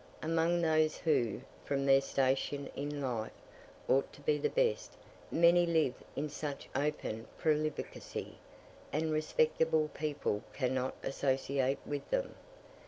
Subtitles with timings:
[0.23, 3.31] Among those who, from their station in life,
[3.87, 4.93] ought to be the best,
[5.29, 8.39] many live in such open profligacy
[8.91, 12.33] that respectable people cannot associate with them.